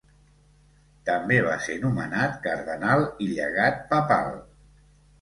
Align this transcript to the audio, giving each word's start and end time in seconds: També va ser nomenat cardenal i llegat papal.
També 1.09 1.37
va 1.49 1.53
ser 1.67 1.77
nomenat 1.85 2.41
cardenal 2.49 3.09
i 3.27 3.31
llegat 3.37 3.81
papal. 3.97 4.39